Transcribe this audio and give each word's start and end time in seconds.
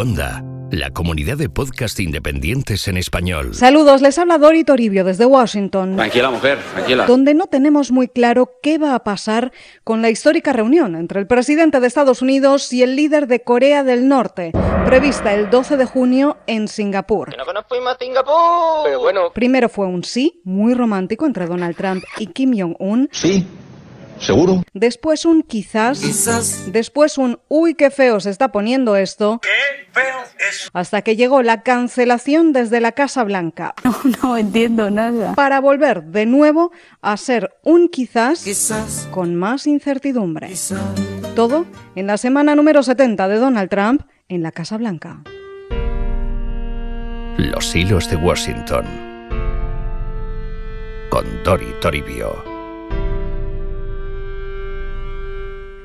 Onda, 0.00 0.42
la 0.70 0.88
comunidad 0.92 1.36
de 1.36 1.50
podcast 1.50 2.00
independientes 2.00 2.88
en 2.88 2.96
español. 2.96 3.54
Saludos, 3.54 4.00
les 4.00 4.16
habla 4.16 4.38
Dori 4.38 4.64
Toribio 4.64 5.04
desde 5.04 5.26
Washington. 5.26 5.96
Tranquila, 5.96 6.30
mujer, 6.30 6.58
tranquila. 6.72 7.04
Donde 7.04 7.34
no 7.34 7.48
tenemos 7.48 7.90
muy 7.90 8.08
claro 8.08 8.50
qué 8.62 8.78
va 8.78 8.94
a 8.94 9.04
pasar 9.04 9.52
con 9.84 10.00
la 10.00 10.08
histórica 10.08 10.54
reunión 10.54 10.96
entre 10.96 11.20
el 11.20 11.26
presidente 11.26 11.80
de 11.80 11.86
Estados 11.86 12.22
Unidos 12.22 12.72
y 12.72 12.82
el 12.82 12.96
líder 12.96 13.26
de 13.26 13.42
Corea 13.42 13.84
del 13.84 14.08
Norte, 14.08 14.52
prevista 14.86 15.34
el 15.34 15.50
12 15.50 15.76
de 15.76 15.84
junio 15.84 16.38
en 16.46 16.66
Singapur. 16.66 17.36
no 17.36 17.62
fuimos 17.68 17.92
a 17.92 17.98
Singapur. 17.98 18.84
Pero 18.84 19.00
bueno, 19.00 19.32
Primero 19.34 19.68
fue 19.68 19.86
un 19.86 20.02
sí, 20.02 20.40
muy 20.44 20.72
romántico, 20.72 21.26
entre 21.26 21.44
Donald 21.44 21.76
Trump 21.76 22.02
y 22.16 22.28
Kim 22.28 22.58
Jong-un. 22.58 23.10
Sí, 23.12 23.46
seguro. 24.20 24.62
Después 24.72 25.24
un 25.24 25.42
quizás. 25.42 26.00
Después 26.72 27.18
un 27.18 27.38
uy, 27.48 27.74
qué 27.74 27.90
feo 27.90 28.20
se 28.20 28.30
está 28.30 28.52
poniendo 28.52 28.96
esto. 28.96 29.40
Hasta 30.72 31.02
que 31.02 31.16
llegó 31.16 31.42
la 31.42 31.62
cancelación 31.62 32.52
desde 32.52 32.80
la 32.80 32.92
Casa 32.92 33.24
Blanca. 33.24 33.74
No, 33.84 33.96
no 34.22 34.36
entiendo 34.36 34.90
nada. 34.90 35.34
Para 35.34 35.60
volver 35.60 36.04
de 36.04 36.26
nuevo 36.26 36.70
a 37.02 37.16
ser 37.16 37.50
un 37.62 37.88
quizás, 37.88 39.08
con 39.10 39.34
más 39.34 39.66
incertidumbre. 39.66 40.52
Todo 41.34 41.66
en 41.96 42.06
la 42.06 42.16
semana 42.16 42.54
número 42.54 42.82
70 42.82 43.28
de 43.28 43.36
Donald 43.36 43.68
Trump 43.68 44.02
en 44.28 44.42
la 44.42 44.52
Casa 44.52 44.76
Blanca. 44.76 45.22
Los 47.36 47.74
hilos 47.74 48.08
de 48.10 48.16
Washington. 48.16 48.84
Con 51.10 51.42
Dori 51.42 51.74
Toribio. 51.80 52.49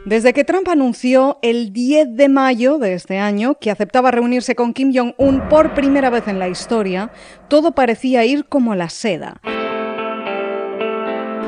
Desde 0.05 0.33
que 0.33 0.43
Trump 0.43 0.69
anunció 0.69 1.39
el 1.41 1.73
10 1.73 2.15
de 2.15 2.29
mayo 2.29 2.77
de 2.77 2.93
este 2.93 3.17
año 3.17 3.55
que 3.55 3.71
aceptaba 3.71 4.11
reunirse 4.11 4.53
con 4.53 4.71
Kim 4.71 4.93
Jong-un 4.93 5.49
por 5.49 5.73
primera 5.73 6.11
vez 6.11 6.27
en 6.27 6.37
la 6.37 6.47
historia, 6.47 7.11
todo 7.47 7.71
parecía 7.71 8.23
ir 8.23 8.45
como 8.45 8.75
la 8.75 8.89
seda. 8.89 9.41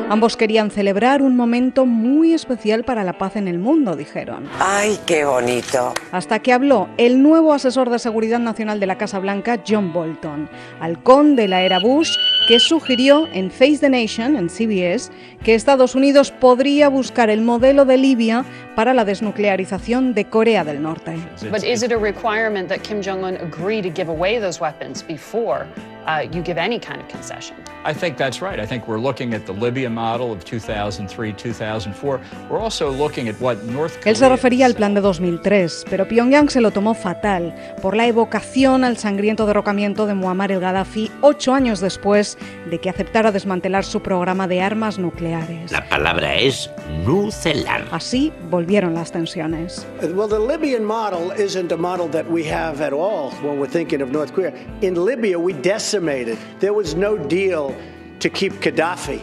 Ambos 0.10 0.38
querían 0.38 0.72
celebrar 0.72 1.22
un 1.22 1.36
momento 1.36 1.86
muy 1.86 2.34
especial 2.34 2.84
para 2.84 3.04
la 3.04 3.20
paz 3.20 3.36
en 3.36 3.48
el 3.48 3.60
mundo, 3.60 3.96
dijeron. 3.96 4.50
Ay, 4.58 4.98
qué 5.06 5.26
bonito. 5.26 5.94
Hasta 6.12 6.40
que 6.40 6.52
habló 6.52 6.88
el 6.98 7.22
nuevo 7.22 7.54
asesor 7.54 7.92
de 7.92 8.00
seguridad 8.00 8.40
nacional 8.40 8.80
de 8.80 8.88
la 8.88 8.98
Casa 8.98 9.20
Blanca, 9.20 9.62
John 9.68 9.94
Bolton, 9.94 10.50
halcón 10.80 11.36
de 11.36 11.48
la 11.48 11.62
era 11.62 11.80
Bush, 11.80 12.10
que 12.48 12.62
sugirió 12.62 13.28
en 13.34 13.52
Face 13.52 13.80
the 13.80 13.90
Nation, 13.90 14.38
en 14.38 14.50
CBS, 14.50 15.12
que 15.44 15.54
Estados 15.54 15.96
Unidos 15.96 16.32
podría 16.32 16.88
buscar 16.88 17.30
el 17.30 17.42
modelo 17.42 17.84
de 17.84 17.98
Libia 17.98 18.46
para 18.76 18.94
la 18.94 19.04
desnuclearización 19.04 20.14
de 20.14 20.26
Corea 20.26 20.64
del 20.64 20.82
Norte. 20.82 21.18
But 21.52 21.64
is 21.64 21.84
it 21.84 21.92
a 21.92 21.98
requirement 21.98 22.70
that 22.70 22.80
Kim 22.84 23.02
Jong 23.04 23.26
un 23.26 23.36
agree 23.36 23.82
to 23.82 23.90
give 23.90 24.10
away 24.10 24.40
those 24.40 24.62
weapons 24.62 25.04
before 25.04 25.68
uh, 26.06 26.22
you 26.32 26.42
give 26.42 26.58
any 26.58 26.80
kind 26.80 27.02
of 27.02 27.08
concession? 27.10 27.58
I 27.84 27.94
think 27.94 28.18
that's 28.18 28.42
right. 28.42 28.60
I 28.60 28.66
think 28.66 28.88
we're 28.88 29.00
looking 29.00 29.34
at 29.34 29.46
the 29.46 29.54
Libya 29.54 29.90
model 29.90 30.32
of 30.32 30.44
2003, 30.46 31.34
2004. 31.34 32.22
We're 32.50 32.60
also 32.60 32.92
looking 32.92 33.28
at 33.28 33.36
what 33.42 33.62
North 33.64 33.98
Korea 34.00 34.12
Él 34.12 34.16
se 34.16 34.30
refería 34.30 34.66
al 34.66 34.76
plan 34.76 34.94
de 34.94 35.02
2003, 35.02 35.86
pero 35.90 36.08
Pyongyang 36.08 36.50
se 36.50 36.62
lo 36.62 36.72
tomó 36.72 36.94
fatal 36.94 37.54
por 37.82 37.96
la 37.96 38.08
evocación 38.08 38.84
al 38.84 38.98
sangriento 38.98 39.46
derrocamiento 39.46 40.06
de 40.06 40.14
Muammar 40.14 40.52
el 40.52 40.60
Gaddafi 40.60 41.12
ocho 41.22 41.54
años 41.54 41.80
después 41.80 42.37
de 42.70 42.80
que 42.80 42.90
aceptara 42.90 43.32
desmantelar 43.32 43.84
su 43.84 44.02
programa 44.02 44.48
de 44.48 44.62
armas 44.62 45.00
nucleares. 45.00 45.72
La 45.72 45.88
palabra 45.88 46.36
es 46.36 46.70
nucelar. 47.06 47.86
Así 47.92 48.32
volvieron 48.50 48.94
las 48.94 49.12
tensiones. 49.12 49.86
Well, 50.02 50.28
the 50.28 50.40
Libyan 50.40 50.84
model 50.84 51.32
isn't 51.38 51.72
a 51.72 51.78
model 51.78 52.10
that 52.10 52.26
we 52.30 52.44
have 52.50 52.82
at 52.82 52.94
all 52.94 53.32
when 53.44 53.60
we're 53.60 53.72
thinking 53.72 54.02
of 54.02 54.12
North 54.12 54.34
Korea. 54.34 54.54
In 54.82 54.96
Libya, 54.96 55.40
we 55.40 55.54
decimated. 55.54 56.38
There 56.60 56.74
was 56.74 56.96
no 56.96 57.18
deal 57.18 57.76
to 58.20 58.30
keep 58.30 58.54
Gaddafi. 58.62 59.22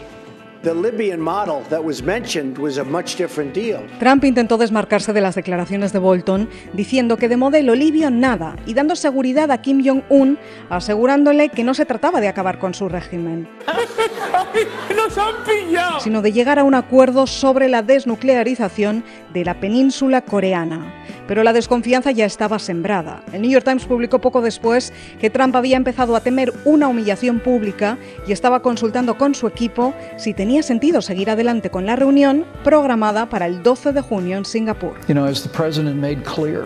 Trump 3.98 4.24
intentó 4.24 4.56
desmarcarse 4.56 5.12
de 5.12 5.20
las 5.20 5.34
declaraciones 5.34 5.92
de 5.92 5.98
Bolton, 5.98 6.48
diciendo 6.72 7.16
que 7.16 7.28
de 7.28 7.36
modelo 7.36 7.74
libio 7.74 8.10
nada 8.10 8.56
y 8.66 8.74
dando 8.74 8.96
seguridad 8.96 9.50
a 9.50 9.60
Kim 9.60 9.84
Jong-un, 9.84 10.38
asegurándole 10.70 11.50
que 11.50 11.64
no 11.64 11.74
se 11.74 11.84
trataba 11.84 12.20
de 12.20 12.28
acabar 12.28 12.58
con 12.58 12.74
su 12.74 12.88
régimen, 12.88 13.48
¡Nos 14.96 15.18
han 15.18 15.34
pillado! 15.44 16.00
sino 16.00 16.22
de 16.22 16.32
llegar 16.32 16.58
a 16.58 16.64
un 16.64 16.74
acuerdo 16.74 17.26
sobre 17.26 17.68
la 17.68 17.82
desnuclearización 17.82 19.04
de 19.32 19.44
la 19.44 19.60
península 19.60 20.22
coreana. 20.22 20.94
Pero 21.26 21.42
la 21.42 21.52
desconfianza 21.52 22.10
ya 22.10 22.26
estaba 22.26 22.58
sembrada. 22.58 23.22
El 23.32 23.42
New 23.42 23.50
York 23.50 23.64
Times 23.64 23.86
publicó 23.86 24.20
poco 24.20 24.42
después 24.42 24.92
que 25.18 25.30
Trump 25.30 25.56
había 25.56 25.76
empezado 25.76 26.16
a 26.16 26.20
temer 26.20 26.52
una 26.64 26.88
humillación 26.88 27.40
pública 27.40 27.96
y 28.26 28.32
estaba 28.32 28.60
consultando 28.60 29.16
con 29.16 29.34
su 29.34 29.46
equipo 29.46 29.94
si 30.16 30.34
tenía 30.34 30.53
sentido 30.62 31.02
seguir 31.02 31.30
adelante 31.30 31.70
con 31.70 31.86
la 31.86 31.96
reunión 31.96 32.44
programada 32.62 33.28
para 33.28 33.46
el 33.46 33.62
12 33.62 33.92
de 33.92 34.00
junio 34.00 34.36
en 34.38 34.44
Singapur. 34.44 34.94
You 35.08 35.14
know, 35.14 35.26
as 35.26 35.42
the 35.42 35.48
president 35.48 35.96
made 35.96 36.22
clear, 36.24 36.64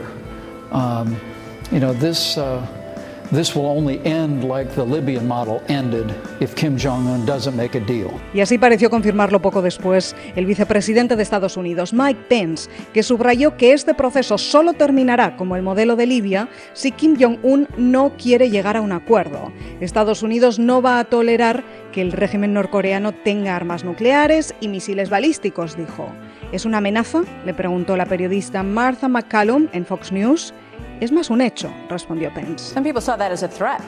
um, 0.73 1.17
you 1.71 1.81
know, 1.81 1.93
this, 1.95 2.37
uh, 2.37 2.61
Y 8.33 8.41
así 8.41 8.57
pareció 8.57 8.89
confirmarlo 8.89 9.43
poco 9.43 9.61
después 9.61 10.17
el 10.35 10.47
vicepresidente 10.47 11.15
de 11.15 11.23
Estados 11.23 11.59
Unidos, 11.59 11.93
Mike 11.93 12.21
Pence, 12.29 12.71
que 12.95 13.03
subrayó 13.03 13.59
que 13.59 13.75
este 13.75 13.93
proceso 13.93 14.39
solo 14.39 14.73
terminará 14.73 15.37
como 15.37 15.57
el 15.57 15.63
modelo 15.63 15.95
de 15.95 16.07
Libia 16.07 16.49
si 16.73 16.91
Kim 16.91 17.17
Jong-un 17.21 17.69
no 17.77 18.15
quiere 18.17 18.49
llegar 18.49 18.79
a 18.79 18.81
un 18.81 18.93
acuerdo. 18.93 19.53
Estados 19.81 20.23
Unidos 20.23 20.59
no 20.59 20.81
va 20.81 20.99
a 20.99 21.05
tolerar 21.05 21.65
que 21.93 22.01
el 22.01 22.13
régimen 22.13 22.55
norcoreano 22.55 23.13
tenga 23.13 23.57
armas 23.57 23.85
nucleares 23.85 24.55
y 24.61 24.69
misiles 24.69 25.11
balísticos, 25.11 25.77
dijo. 25.77 26.09
¿Es 26.51 26.65
una 26.65 26.79
amenaza? 26.79 27.25
le 27.45 27.53
preguntó 27.53 27.95
la 27.99 28.07
periodista 28.07 28.63
Martha 28.63 29.07
McCallum 29.09 29.69
en 29.73 29.85
Fox 29.85 30.13
News. 30.13 30.55
Es 31.01 31.13
más 31.13 31.31
un 31.31 31.41
hecho, 31.41 31.71
respondió 31.89 32.33
Pence. 32.35 32.75
Some 32.75 32.85
people 32.85 33.01
saw 33.01 33.17
that 33.17 33.31
as 33.31 33.43
a 33.43 33.49
threat. 33.49 33.81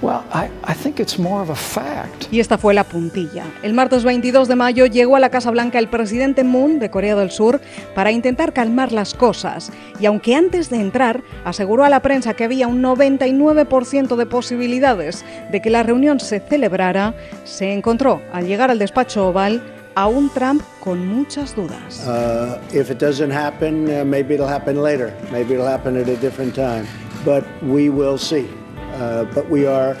Well, 0.00 0.22
I, 0.32 0.50
I 0.66 0.74
think 0.74 0.98
it's 0.98 1.18
more 1.18 1.42
of 1.42 1.50
a 1.50 1.54
fact. 1.54 2.26
Y 2.30 2.40
esta 2.40 2.58
fue 2.58 2.74
la 2.74 2.84
puntilla. 2.84 3.44
El 3.62 3.74
martes 3.74 4.04
22 4.04 4.48
de 4.48 4.56
mayo 4.56 4.86
llegó 4.86 5.16
a 5.16 5.20
la 5.20 5.30
Casa 5.30 5.50
Blanca 5.50 5.78
el 5.78 5.88
presidente 5.88 6.44
Moon 6.44 6.78
de 6.78 6.90
Corea 6.90 7.14
del 7.14 7.30
Sur 7.30 7.60
para 7.94 8.10
intentar 8.10 8.52
calmar 8.52 8.92
las 8.92 9.14
cosas. 9.14 9.72
Y 10.00 10.06
aunque 10.06 10.34
antes 10.34 10.68
de 10.68 10.80
entrar 10.80 11.22
aseguró 11.44 11.84
a 11.84 11.90
la 11.90 12.00
prensa 12.00 12.34
que 12.34 12.44
había 12.44 12.68
un 12.68 12.82
99% 12.82 14.16
de 14.16 14.26
posibilidades 14.26 15.24
de 15.50 15.62
que 15.62 15.70
la 15.70 15.82
reunión 15.82 16.20
se 16.20 16.40
celebrara, 16.40 17.14
se 17.44 17.72
encontró 17.72 18.20
al 18.32 18.46
llegar 18.46 18.70
al 18.70 18.78
despacho 18.78 19.28
oval 19.28 19.62
a 19.94 20.06
un 20.06 20.28
Trump 20.30 20.62
con 20.80 21.06
muchas 21.06 21.54
dudas. 21.54 22.06
Uh, 22.06 22.58
if 22.72 22.90
it 22.90 22.98
doesn't 22.98 23.32
happen, 23.32 23.88
uh, 23.88 24.04
maybe 24.04 24.34
it'll 24.34 24.48
happen 24.48 24.82
later. 24.82 25.12
Maybe 25.30 25.54
it'll 25.54 25.68
happen 25.68 25.96
at 25.96 26.08
a 26.08 26.16
different 26.16 26.54
time. 26.54 26.86
But 27.24 27.44
we 27.62 27.88
will 27.88 28.18
see. 28.18 28.46
Uh, 28.94 29.24
but 29.34 29.48
we 29.50 29.66
are 29.66 29.96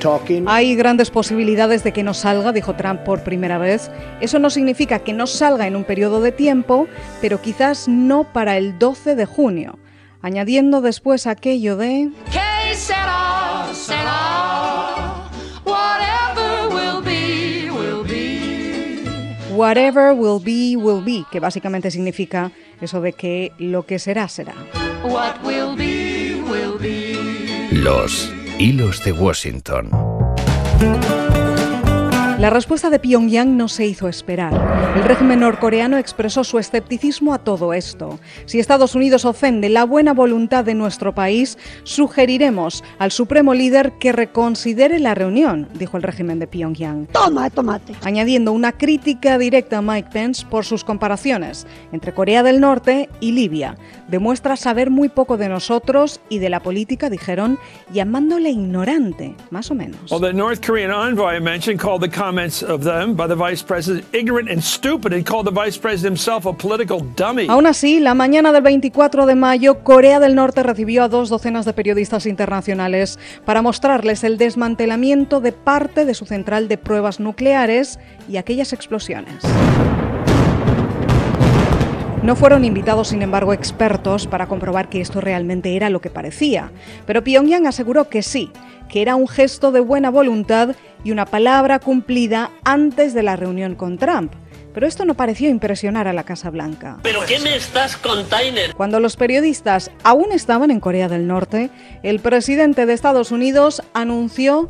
talking. 0.00 0.46
Hay 0.48 0.74
grandes 0.74 1.10
posibilidades 1.10 1.84
de 1.84 1.92
que 1.92 2.02
no 2.02 2.12
salga, 2.12 2.52
dijo 2.52 2.74
Trump 2.74 3.02
por 3.04 3.22
primera 3.22 3.58
vez. 3.58 3.90
Eso 4.20 4.38
no 4.38 4.50
significa 4.50 4.98
que 5.00 5.12
no 5.12 5.26
salga 5.26 5.66
en 5.66 5.76
un 5.76 5.84
periodo 5.84 6.20
de 6.20 6.32
tiempo, 6.32 6.88
pero 7.20 7.40
quizás 7.40 7.86
no 7.88 8.24
para 8.32 8.56
el 8.56 8.78
12 8.78 9.14
de 9.14 9.26
junio, 9.26 9.78
añadiendo 10.22 10.80
después 10.80 11.26
aquello 11.28 11.76
de... 11.76 12.10
Que 12.32 12.41
Whatever 19.62 20.12
will 20.12 20.40
be, 20.40 20.74
will 20.74 21.04
be, 21.04 21.24
que 21.30 21.38
básicamente 21.38 21.92
significa 21.92 22.50
eso 22.80 23.00
de 23.00 23.12
que 23.12 23.52
lo 23.58 23.86
que 23.86 24.00
será, 24.00 24.26
será. 24.26 24.54
What 25.04 25.36
will 25.44 25.76
be, 25.76 26.42
will 26.50 26.80
be. 26.80 27.68
Los 27.70 28.28
hilos 28.58 29.04
de 29.04 29.12
Washington. 29.12 29.88
La 32.42 32.50
respuesta 32.50 32.90
de 32.90 32.98
Pyongyang 32.98 33.56
no 33.56 33.68
se 33.68 33.86
hizo 33.86 34.08
esperar. 34.08 34.52
El 34.96 35.04
régimen 35.04 35.38
norcoreano 35.38 35.96
expresó 35.96 36.42
su 36.42 36.58
escepticismo 36.58 37.34
a 37.34 37.38
todo 37.38 37.72
esto. 37.72 38.18
Si 38.46 38.58
Estados 38.58 38.96
Unidos 38.96 39.24
ofende 39.24 39.68
la 39.68 39.84
buena 39.84 40.12
voluntad 40.12 40.64
de 40.64 40.74
nuestro 40.74 41.14
país, 41.14 41.56
sugeriremos 41.84 42.82
al 42.98 43.12
supremo 43.12 43.54
líder 43.54 43.92
que 44.00 44.10
reconsidere 44.10 44.98
la 44.98 45.14
reunión, 45.14 45.68
dijo 45.74 45.96
el 45.96 46.02
régimen 46.02 46.40
de 46.40 46.48
Pyongyang. 46.48 47.06
Toma, 47.12 47.48
tomate. 47.48 47.94
añadiendo 48.02 48.50
una 48.50 48.72
crítica 48.72 49.38
directa 49.38 49.78
a 49.78 49.82
Mike 49.82 50.08
Pence 50.12 50.44
por 50.44 50.64
sus 50.64 50.82
comparaciones 50.82 51.64
entre 51.92 52.12
Corea 52.12 52.42
del 52.42 52.60
Norte 52.60 53.08
y 53.20 53.30
Libia. 53.30 53.76
Demuestra 54.08 54.56
saber 54.56 54.90
muy 54.90 55.08
poco 55.08 55.36
de 55.36 55.48
nosotros 55.48 56.20
y 56.28 56.40
de 56.40 56.50
la 56.50 56.58
política, 56.58 57.08
dijeron, 57.08 57.56
llamándole 57.92 58.50
ignorante, 58.50 59.36
más 59.50 59.70
o 59.70 59.76
menos. 59.76 60.10
Well, 60.10 60.20
the 60.20 60.32
North 60.32 60.66
Korean 60.66 60.90
envoy 60.90 61.40
mentioned 61.40 61.80
called 61.80 62.02
the 62.02 62.10
of 62.62 62.82
them 62.82 63.14
by 63.14 63.26
the 63.26 63.34
vice 63.34 63.62
president 63.62 64.04
ignorant 64.12 64.50
and 64.50 64.62
stupid 64.62 65.12
and 65.12 65.26
called 65.26 65.46
the 65.46 65.52
vice 65.52 65.78
president 65.78 66.18
himself 66.18 66.46
a 66.46 66.52
political 66.52 67.00
dummy. 67.16 67.46
Aún 67.48 67.66
así, 67.66 68.00
la 68.00 68.14
mañana 68.14 68.52
del 68.52 68.62
24 68.62 69.26
de 69.26 69.34
mayo, 69.34 69.82
Corea 69.84 70.20
del 70.20 70.34
Norte 70.34 70.62
recibió 70.62 71.04
a 71.04 71.08
dos 71.08 71.28
docenas 71.28 71.64
de 71.64 71.72
periodistas 71.72 72.26
internacionales 72.26 73.18
para 73.44 73.62
mostrarles 73.62 74.24
el 74.24 74.38
desmantelamiento 74.38 75.40
de 75.40 75.52
parte 75.52 76.04
de 76.04 76.14
su 76.14 76.24
central 76.26 76.68
de 76.68 76.78
pruebas 76.78 77.20
nucleares 77.20 77.98
y 78.28 78.36
aquellas 78.36 78.72
explosiones. 78.72 79.42
No 82.22 82.36
fueron 82.36 82.64
invitados, 82.64 83.08
sin 83.08 83.20
embargo, 83.20 83.52
expertos 83.52 84.28
para 84.28 84.46
comprobar 84.46 84.88
que 84.88 85.00
esto 85.00 85.20
realmente 85.20 85.74
era 85.74 85.90
lo 85.90 86.00
que 86.00 86.08
parecía, 86.08 86.70
pero 87.04 87.24
Pyongyang 87.24 87.66
aseguró 87.66 88.08
que 88.08 88.22
sí, 88.22 88.52
que 88.88 89.02
era 89.02 89.16
un 89.16 89.26
gesto 89.26 89.72
de 89.72 89.80
buena 89.80 90.08
voluntad 90.08 90.76
y 91.02 91.10
una 91.10 91.26
palabra 91.26 91.80
cumplida 91.80 92.52
antes 92.62 93.12
de 93.12 93.24
la 93.24 93.34
reunión 93.34 93.74
con 93.74 93.98
Trump. 93.98 94.32
Pero 94.72 94.86
esto 94.86 95.04
no 95.04 95.14
pareció 95.14 95.50
impresionar 95.50 96.06
a 96.06 96.12
la 96.12 96.22
Casa 96.22 96.48
Blanca. 96.48 96.98
¿Pero 97.02 97.22
qué 97.26 97.40
me 97.40 97.56
estás 97.56 97.96
container? 97.96 98.72
Cuando 98.76 99.00
los 99.00 99.16
periodistas 99.16 99.90
aún 100.04 100.30
estaban 100.30 100.70
en 100.70 100.78
Corea 100.78 101.08
del 101.08 101.26
Norte, 101.26 101.70
el 102.04 102.20
presidente 102.20 102.86
de 102.86 102.92
Estados 102.92 103.32
Unidos 103.32 103.82
anunció 103.94 104.68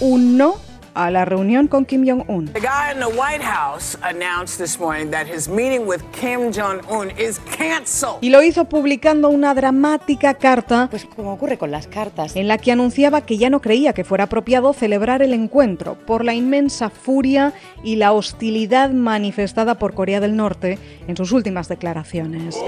un 0.00 0.36
no 0.36 0.56
a 0.94 1.10
la 1.10 1.24
reunión 1.24 1.68
con 1.68 1.84
Kim 1.84 2.06
Jong-un. 2.06 2.46
The 2.52 2.60
guy 2.60 2.92
in 2.92 3.00
the 3.00 3.06
White 3.06 3.42
House 3.42 3.96
announced 4.02 4.58
this 4.58 4.78
morning 4.78 5.10
that 5.10 5.26
his 5.26 5.48
meeting 5.48 5.86
with 5.86 6.00
Kim 6.12 6.52
Jong-un 6.52 7.10
is 7.18 7.40
canceled. 7.56 8.18
Y 8.20 8.30
lo 8.30 8.42
hizo 8.42 8.66
publicando 8.66 9.28
una 9.28 9.54
dramática 9.54 10.34
carta, 10.34 10.88
pues 10.90 11.04
como 11.04 11.32
ocurre 11.32 11.58
con 11.58 11.70
las 11.70 11.86
cartas, 11.86 12.36
en 12.36 12.48
la 12.48 12.58
que 12.58 12.72
anunciaba 12.72 13.22
que 13.22 13.38
ya 13.38 13.50
no 13.50 13.60
creía 13.60 13.92
que 13.92 14.04
fuera 14.04 14.24
apropiado 14.24 14.72
celebrar 14.72 15.22
el 15.22 15.32
encuentro 15.32 15.96
por 16.06 16.24
la 16.24 16.34
inmensa 16.34 16.90
furia 16.90 17.52
y 17.82 17.96
la 17.96 18.12
hostilidad 18.12 18.90
manifestada 18.90 19.76
por 19.76 19.94
Corea 19.94 20.20
del 20.20 20.36
Norte 20.36 20.78
en 21.06 21.16
sus 21.16 21.32
últimas 21.32 21.68
declaraciones. 21.68 22.58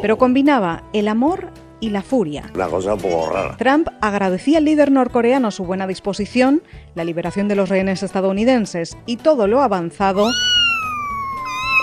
Pero 0.00 0.16
combinaba 0.16 0.84
el 0.92 1.08
amor 1.08 1.50
y 1.80 1.90
la 1.90 2.02
furia. 2.02 2.50
Una 2.54 2.68
cosa 2.68 2.94
un 2.94 3.00
poco 3.00 3.30
rara. 3.30 3.56
Trump 3.56 3.88
agradecía 4.00 4.58
al 4.58 4.64
líder 4.64 4.90
norcoreano 4.90 5.50
su 5.50 5.64
buena 5.64 5.86
disposición, 5.86 6.62
la 6.94 7.04
liberación 7.04 7.48
de 7.48 7.54
los 7.54 7.68
rehenes 7.68 8.02
estadounidenses 8.02 8.96
y 9.06 9.16
todo 9.16 9.46
lo 9.46 9.60
avanzado, 9.60 10.28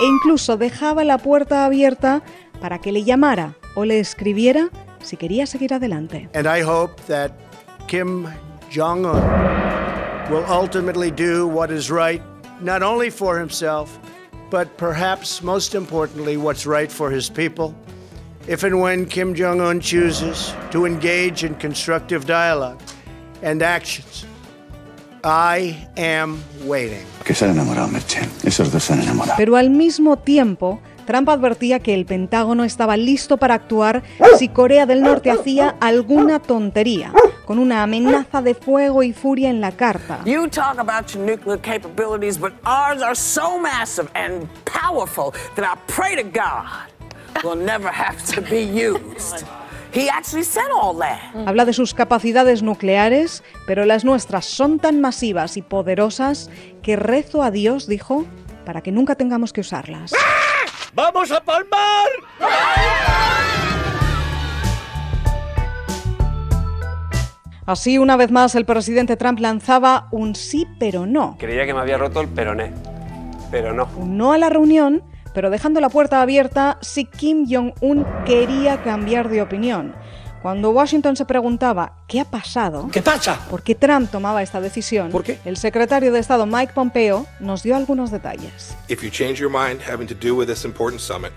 e 0.02 0.06
incluso 0.06 0.56
dejaba 0.56 1.04
la 1.04 1.18
puerta 1.18 1.64
abierta 1.64 2.22
para 2.60 2.78
que 2.78 2.92
le 2.92 3.04
llamara 3.04 3.54
o 3.74 3.84
le 3.84 3.98
escribiera 4.00 4.68
si 5.02 5.16
quería 5.16 5.46
seguir 5.46 5.72
adelante. 5.72 6.28
And 6.34 6.46
I 6.46 6.62
hope 6.62 7.00
that 7.06 7.32
Kim 7.86 8.26
Jong 8.74 9.06
un 9.06 9.22
will 10.30 10.44
ultimately 10.48 11.10
do 11.10 11.46
what 11.46 11.70
is 11.70 11.90
right, 11.90 12.20
not 12.60 12.82
only 12.82 13.10
for 13.10 13.38
himself, 13.38 13.98
but 14.50 14.76
perhaps 14.76 15.42
most 15.42 15.74
importantly, 15.74 16.36
what's 16.36 16.66
right 16.66 16.90
for 16.90 17.10
his 17.10 17.30
people. 17.30 17.74
If 18.48 18.62
and 18.62 18.80
when 18.80 19.06
Kim 19.06 19.34
Jong 19.34 19.60
un 19.60 19.80
chooses 19.80 20.54
to 20.70 20.86
engage 20.86 21.42
in 21.42 21.56
constructive 21.56 22.26
dialogue 22.26 22.78
and 23.42 23.60
actions, 23.60 24.24
I 25.24 25.88
am 25.96 26.40
waiting. 26.64 27.04
Que 27.24 27.34
se 27.34 27.44
han 27.44 27.50
enamorado, 27.50 27.88
Merchen. 27.88 28.30
Esos 28.44 28.70
dos 28.70 28.84
se 28.84 28.92
han 28.92 29.02
enamorado. 29.02 29.34
Pero 29.36 29.56
al 29.56 29.70
mismo 29.70 30.16
tiempo, 30.16 30.80
Trump 31.06 31.28
advertía 31.28 31.80
que 31.80 31.92
el 31.92 32.06
Pentágono 32.06 32.62
estaba 32.62 32.96
listo 32.96 33.36
para 33.36 33.54
actuar 33.54 34.04
si 34.38 34.48
Corea 34.48 34.86
del 34.86 35.02
Norte 35.02 35.32
hacía 35.32 35.74
alguna 35.80 36.38
tontería, 36.38 37.12
con 37.46 37.58
una 37.58 37.82
amenaza 37.82 38.42
de 38.42 38.54
fuego 38.54 39.02
y 39.02 39.12
furia 39.12 39.50
en 39.50 39.60
la 39.60 39.72
carta. 39.72 40.20
You 40.24 40.46
talk 40.46 40.78
about 40.78 41.08
your 41.12 41.24
nuclear 41.24 41.58
capabilities, 41.58 42.38
but 42.38 42.52
ours 42.64 43.02
are 43.02 43.16
so 43.16 43.58
massive 43.58 44.08
and 44.14 44.48
powerful 44.64 45.32
that 45.56 45.64
I 45.64 45.76
pray 45.88 46.14
to 46.14 46.22
God 46.22 46.95
will 47.44 47.56
never 47.56 47.90
have 47.90 48.22
to 48.34 48.40
be 48.40 48.62
used. 48.62 49.44
He 49.92 50.10
actually 50.10 50.44
said 50.44 50.70
all 50.70 50.94
that. 50.98 51.18
Habla 51.46 51.64
de 51.64 51.72
sus 51.72 51.94
capacidades 51.94 52.62
nucleares, 52.62 53.42
pero 53.66 53.84
las 53.84 54.04
nuestras 54.04 54.44
son 54.44 54.78
tan 54.78 55.00
masivas 55.00 55.56
y 55.56 55.62
poderosas 55.62 56.50
que 56.82 56.96
rezo 56.96 57.42
a 57.42 57.50
Dios, 57.50 57.86
dijo, 57.86 58.26
para 58.64 58.82
que 58.82 58.92
nunca 58.92 59.14
tengamos 59.14 59.52
que 59.52 59.60
usarlas. 59.60 60.12
¡Vamos 60.94 61.30
a 61.30 61.40
palmar! 61.42 62.08
Así, 67.66 67.98
una 67.98 68.16
vez 68.16 68.30
más, 68.30 68.54
el 68.54 68.64
presidente 68.64 69.16
Trump 69.16 69.40
lanzaba 69.40 70.08
un 70.12 70.36
sí 70.36 70.66
pero 70.78 71.04
no. 71.04 71.36
Creía 71.38 71.66
que 71.66 71.74
me 71.74 71.80
había 71.80 71.98
roto 71.98 72.20
el 72.20 72.28
peroné, 72.28 72.72
pero 73.50 73.72
no. 73.72 73.88
Un 73.96 74.16
no 74.16 74.32
a 74.32 74.38
la 74.38 74.48
reunión, 74.48 75.02
pero 75.36 75.50
dejando 75.50 75.82
la 75.82 75.90
puerta 75.90 76.22
abierta 76.22 76.78
si 76.80 77.04
Kim 77.04 77.46
Jong-un 77.46 78.06
quería 78.24 78.82
cambiar 78.82 79.28
de 79.28 79.42
opinión. 79.42 79.94
Cuando 80.40 80.70
Washington 80.70 81.14
se 81.14 81.26
preguntaba 81.26 81.98
qué 82.08 82.20
ha 82.20 82.24
pasado, 82.24 82.88
¿Qué 82.90 83.02
pasa? 83.02 83.38
por 83.50 83.62
qué 83.62 83.74
Trump 83.74 84.10
tomaba 84.10 84.42
esta 84.42 84.62
decisión, 84.62 85.10
¿Por 85.10 85.24
qué? 85.24 85.38
el 85.44 85.58
secretario 85.58 86.10
de 86.10 86.20
Estado 86.20 86.46
Mike 86.46 86.72
Pompeo 86.74 87.26
nos 87.38 87.62
dio 87.62 87.76
algunos 87.76 88.10
detalles. 88.10 88.74
If 88.88 89.02
you 89.02 89.10
change 89.10 89.34
your 89.38 89.50
mind 89.50 89.82
having 89.86 90.06
to 90.08 90.14
do 90.14 90.34
with 90.34 90.46
this 90.46 90.64
important 90.64 91.02
summit, 91.02 91.32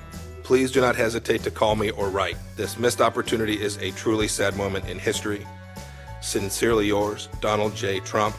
please 0.48 0.72
do 0.74 0.80
not 0.80 0.96
hesitate 0.96 1.40
to 1.40 1.52
call 1.52 1.76
me 1.76 1.92
or 1.92 2.08
write. 2.10 2.38
This 2.56 2.78
missed 2.80 3.02
opportunity 3.02 3.56
is 3.62 3.78
a 3.82 3.92
truly 4.02 4.30
sad 4.30 4.56
moment 4.56 4.88
in 4.88 4.98
history. 4.98 5.46
Sincerely 6.22 6.88
yours, 6.88 7.28
Donald 7.42 7.76
J. 7.76 8.00
Trump, 8.06 8.34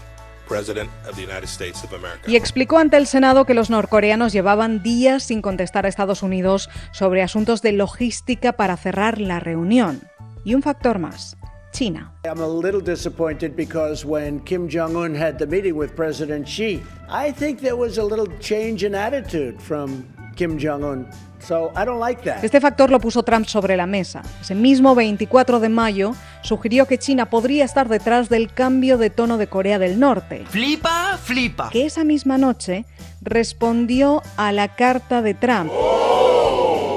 President 0.50 0.90
of 1.08 1.14
the 1.14 1.22
United 1.22 1.48
States 1.48 1.84
of 1.84 1.94
America. 1.94 2.28
Y 2.28 2.34
explicó 2.34 2.78
ante 2.78 2.96
el 2.96 3.06
Senado 3.06 3.46
que 3.46 3.54
los 3.54 3.70
norcoreanos 3.70 4.32
llevaban 4.32 4.82
días 4.82 5.22
sin 5.22 5.42
contestar 5.42 5.86
a 5.86 5.88
Estados 5.88 6.24
Unidos 6.24 6.68
sobre 6.90 7.22
asuntos 7.22 7.62
de 7.62 7.70
logística 7.72 8.52
para 8.52 8.76
cerrar 8.76 9.20
la 9.20 9.38
reunión. 9.38 10.02
Y 10.44 10.54
un 10.54 10.62
factor 10.62 10.98
más, 10.98 11.36
China. 11.72 12.12
I'm 12.24 12.40
a 12.40 12.48
little 12.48 12.82
disappointed 12.82 13.54
because 13.54 14.04
when 14.04 14.40
Kim 14.40 14.68
Jong 14.68 14.96
un 14.96 15.14
had 15.14 15.38
the 15.38 15.46
meeting 15.46 15.78
with 15.78 15.94
President 15.94 16.48
Xi, 16.48 16.82
I 17.08 17.32
think 17.32 17.60
there 17.60 17.76
was 17.76 17.98
a 17.98 18.04
little 18.04 18.26
change 18.40 18.84
in 18.84 18.96
attitude 18.96 19.60
from 19.60 20.04
Kim 20.34 20.58
Jong 20.58 20.82
un. 20.82 21.06
So 21.40 21.70
I 21.76 21.84
don't 21.84 22.00
like 22.00 22.22
that. 22.22 22.42
Este 22.42 22.60
factor 22.60 22.90
lo 22.90 22.98
puso 22.98 23.22
Trump 23.22 23.46
sobre 23.46 23.76
la 23.76 23.86
mesa. 23.86 24.22
Ese 24.40 24.54
mismo 24.54 24.94
24 24.94 25.60
de 25.60 25.68
mayo 25.68 26.14
sugirió 26.42 26.86
que 26.86 26.98
China 26.98 27.26
podría 27.26 27.64
estar 27.64 27.88
detrás 27.88 28.28
del 28.28 28.52
cambio 28.52 28.98
de 28.98 29.10
tono 29.10 29.38
de 29.38 29.46
Corea 29.46 29.78
del 29.78 30.00
Norte. 30.00 30.44
Flipa, 30.48 31.18
flipa. 31.22 31.70
Que 31.70 31.86
esa 31.86 32.04
misma 32.04 32.38
noche 32.38 32.84
respondió 33.22 34.22
a 34.36 34.52
la 34.52 34.74
carta 34.74 35.22
de 35.22 35.34
Trump. 35.34 35.70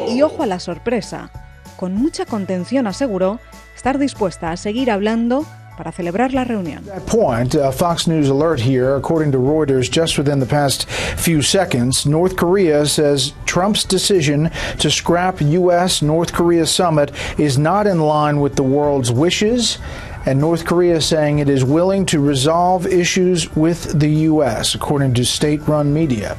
Y 0.10 0.22
ojo 0.22 0.44
a 0.44 0.48
la 0.48 0.60
sorpresa, 0.60 1.32
con 1.78 1.96
mucha 1.96 2.26
contención 2.26 2.88
aseguró 2.88 3.40
estar 3.76 3.98
dispuesta 3.98 4.52
a 4.52 4.58
seguir 4.58 4.92
hablando 4.92 5.46
para 5.78 5.92
celebrar 5.92 6.34
la 6.34 6.44
reunión. 6.44 6.86
That 6.86 7.06
point, 7.06 7.56
uh, 7.56 7.72
Fox 7.72 8.08
News 8.08 8.30
alert 8.30 8.60
here, 8.60 8.96
according 8.96 9.32
to 9.32 9.38
Reuters, 9.38 9.90
just 9.90 10.18
within 10.18 10.40
the 10.40 10.46
past 10.46 10.90
few 10.90 11.42
seconds, 11.42 12.06
North 12.06 12.36
Korea 12.36 12.86
says 12.86 13.34
Trump's 13.46 13.84
decision 13.84 14.52
to 14.80 14.90
scrap 14.90 15.42
U.S. 15.42 16.02
North 16.02 16.34
Korea 16.34 16.66
summit 16.66 17.12
is 17.38 17.58
not 17.58 17.88
in 17.88 18.00
line 18.00 18.40
with 18.40 18.56
the 18.56 18.64
world's 18.64 19.12
wishes. 19.12 19.78
And 20.26 20.40
North 20.40 20.64
Korea 20.64 21.02
saying 21.02 21.40
it 21.40 21.50
is 21.50 21.64
willing 21.66 22.06
to 22.06 22.20
resolve 22.26 22.88
issues 22.88 23.50
with 23.56 24.00
the 24.00 24.08
U.S., 24.30 24.74
according 24.74 25.14
to 25.16 25.26
state 25.26 25.62
run 25.68 25.92
media. 25.92 26.38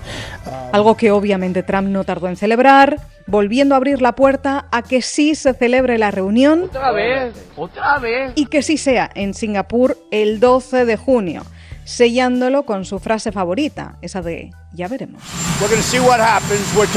Algo 0.72 0.96
que 0.96 1.10
obviamente 1.10 1.62
Trump 1.62 1.88
no 1.88 2.02
tardó 2.04 2.28
en 2.28 2.36
celebrar, 2.36 2.98
volviendo 3.26 3.74
a 3.74 3.76
abrir 3.76 4.00
la 4.00 4.14
puerta 4.14 4.66
a 4.72 4.80
que 4.82 5.02
sí 5.02 5.34
se 5.34 5.52
celebre 5.52 5.98
la 5.98 6.10
reunión 6.10 6.62
Otra 6.64 6.92
vez, 6.92 7.34
otra 7.56 7.98
vez. 7.98 8.32
y 8.36 8.46
que 8.46 8.62
sí 8.62 8.78
sea 8.78 9.10
en 9.14 9.34
Singapur 9.34 9.98
el 10.10 10.40
12 10.40 10.86
de 10.86 10.96
junio, 10.96 11.42
sellándolo 11.84 12.64
con 12.64 12.86
su 12.86 12.98
frase 13.00 13.32
favorita, 13.32 13.98
esa 14.00 14.22
de 14.22 14.50
ya 14.72 14.88
veremos. 14.88 15.22
We're 15.60 16.88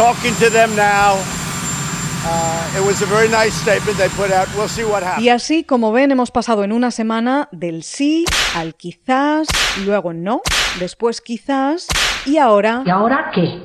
Y 5.19 5.29
así, 5.29 5.63
como 5.63 5.91
ven, 5.91 6.11
hemos 6.11 6.31
pasado 6.31 6.63
en 6.63 6.71
una 6.71 6.91
semana 6.91 7.49
del 7.51 7.83
sí 7.83 8.25
al 8.55 8.75
quizás, 8.75 9.47
luego 9.85 10.13
no, 10.13 10.41
después 10.79 11.21
quizás 11.21 11.87
y 12.25 12.37
ahora... 12.37 12.83
¿Y 12.85 12.89
ahora 12.89 13.31
qué? 13.33 13.61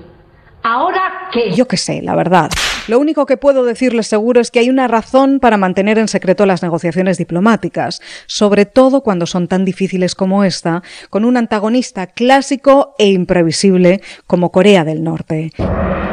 ¿Ahora 0.63 1.29
qué? 1.33 1.53
Yo 1.53 1.67
qué 1.67 1.77
sé, 1.77 2.03
la 2.03 2.15
verdad. 2.15 2.51
Lo 2.89 2.99
único 2.99 3.27
que 3.27 3.37
puedo 3.37 3.65
decirles 3.65 4.07
seguro 4.09 4.41
es 4.41 4.51
que 4.51 4.59
hay 4.59 4.71
una 4.71 4.89
razón 4.89 5.39
para 5.41 5.57
mantener 5.57 5.99
en 5.99 6.09
secreto 6.09 6.47
las 6.47 6.63
negociaciones 6.63 7.17
diplomáticas, 7.19 8.01
sobre 8.27 8.67
todo 8.67 9.03
cuando 9.03 9.27
son 9.27 9.47
tan 9.47 9.65
difíciles 9.65 10.15
como 10.15 10.45
esta, 10.45 10.83
con 11.09 11.25
un 11.25 11.37
antagonista 11.37 12.09
clásico 12.09 12.95
e 12.99 13.09
imprevisible 13.09 14.03
como 14.27 14.51
Corea 14.51 14.85
del 14.85 15.05
Norte. 15.05 15.53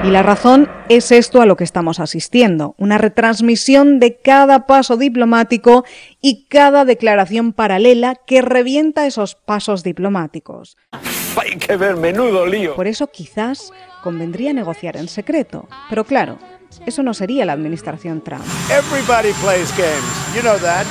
Y 0.01 0.11
la 0.11 0.23
razón 0.23 0.69
es 0.87 1.11
esto 1.11 1.41
a 1.41 1.45
lo 1.45 1.57
que 1.57 1.65
estamos 1.65 1.99
asistiendo, 1.99 2.73
una 2.77 2.97
retransmisión 2.97 3.99
de 3.99 4.15
cada 4.15 4.65
paso 4.65 4.95
diplomático 4.95 5.83
y 6.21 6.45
cada 6.47 6.85
declaración 6.85 7.51
paralela 7.51 8.15
que 8.15 8.41
revienta 8.41 9.05
esos 9.05 9.35
pasos 9.35 9.83
diplomáticos. 9.83 10.77
Hay 11.35 11.57
que 11.57 11.75
ver, 11.75 11.97
menudo 11.97 12.45
lío. 12.45 12.75
Por 12.75 12.87
eso 12.87 13.07
quizás 13.07 13.73
convendría 14.01 14.53
negociar 14.53 14.95
en 14.95 15.09
secreto. 15.09 15.67
Pero 15.89 16.05
claro, 16.05 16.39
eso 16.85 17.03
no 17.03 17.13
sería 17.13 17.45
la 17.45 17.53
administración 17.53 18.23
Trump. 18.23 18.45
Everybody 18.71 19.33
plays 19.41 19.69
games. 19.77 20.33
You 20.33 20.41
know 20.41 20.57
that. 20.59 20.85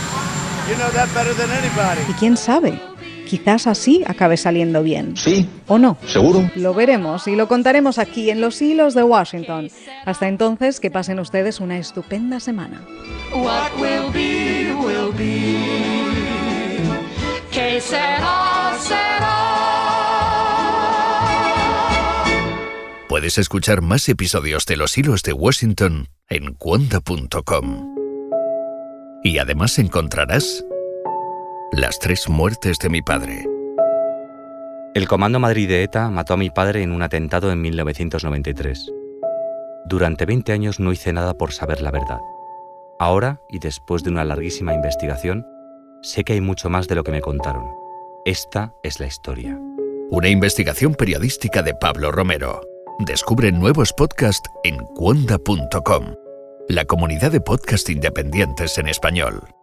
You 0.69 0.77
know 0.77 0.91
that 0.93 1.09
better 1.15 1.35
than 1.35 1.51
anybody. 1.51 2.03
Y 2.11 2.13
quién 2.15 2.37
sabe, 2.37 2.79
quizás 3.29 3.67
así 3.67 4.03
acabe 4.07 4.37
saliendo 4.37 4.83
bien. 4.83 5.17
Sí. 5.17 5.49
¿O 5.67 5.79
no? 5.79 5.99
¿Seguro? 6.07 6.51
Lo 6.57 6.75
veremos 6.75 7.29
y 7.29 7.37
lo 7.37 7.47
contaremos 7.47 7.99
aquí 7.99 8.31
en 8.31 8.41
los 8.41 8.61
hilos 8.63 8.95
de 8.95 9.03
Washington. 9.03 9.71
Hasta 10.07 10.29
entonces, 10.29 10.81
que 10.81 10.91
pasen 10.91 11.21
ustedes 11.21 11.61
una 11.61 11.79
estupenda 11.79 12.41
semana. 12.41 12.83
What 13.33 13.73
will 13.79 14.11
be, 14.13 14.75
will 14.75 15.13
be. 15.17 15.57
Que 17.53 17.81
será, 17.81 18.77
será. 18.81 19.49
Puedes 23.09 23.39
escuchar 23.39 23.83
más 23.83 24.09
episodios 24.09 24.67
de 24.67 24.77
Los 24.77 24.97
Hilos 24.97 25.23
de 25.23 25.33
Washington 25.33 26.09
en 26.29 26.55
cuonda.com. 26.55 27.95
Y 29.25 29.39
además 29.39 29.79
encontrarás 29.79 30.65
Las 31.73 31.99
tres 31.99 32.29
muertes 32.31 32.79
de 32.79 32.89
mi 32.89 33.03
padre. 33.03 33.47
El 34.95 35.07
Comando 35.07 35.39
Madrid 35.39 35.69
de 35.69 35.83
ETA 35.83 36.09
mató 36.09 36.33
a 36.33 36.37
mi 36.39 36.49
padre 36.49 36.83
en 36.83 36.93
un 36.93 37.03
atentado 37.03 37.53
en 37.53 37.61
1993. 37.61 38.91
Durante 39.85 40.25
20 40.25 40.51
años 40.53 40.81
no 40.81 40.93
hice 40.93 41.13
nada 41.13 41.35
por 41.35 41.53
saber 41.53 41.83
la 41.83 41.91
verdad. 41.91 42.21
Ahora, 42.99 43.43
y 43.51 43.59
después 43.59 44.03
de 44.03 44.11
una 44.11 44.25
larguísima 44.25 44.73
investigación, 44.73 45.47
sé 46.03 46.25
que 46.25 46.33
hay 46.33 46.41
mucho 46.41 46.71
más 46.71 46.89
de 46.89 46.95
lo 46.95 47.05
que 47.05 47.13
me 47.13 47.21
contaron. 47.21 47.67
Esta 48.25 48.73
es 48.83 48.99
la 48.99 49.07
historia. 49.07 49.61
Una 50.11 50.31
investigación 50.31 50.95
periodística 50.95 51.63
de 51.63 51.75
Pablo 51.75 52.11
Romero. 52.11 52.63
Descubre 53.01 53.53
nuevos 53.53 53.93
podcasts 53.93 54.49
en 54.65 54.79
cuonda.com, 54.79 56.15
la 56.69 56.87
comunidad 56.87 57.31
de 57.31 57.43
podcast 57.43 57.91
independientes 57.91 58.79
en 58.79 58.89
español. 58.89 59.58